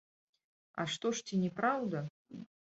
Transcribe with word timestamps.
А 0.79 0.87
што 0.95 1.13
ж, 1.19 1.23
ці 1.27 1.41
не 1.43 1.53
праўда? 1.63 2.05